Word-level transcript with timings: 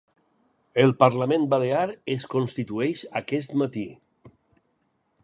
El 0.83 0.93
parlament 1.01 1.45
balear 1.51 1.83
es 2.15 2.25
constitueix 2.33 3.05
aquest 3.21 3.55
matí. 3.63 3.85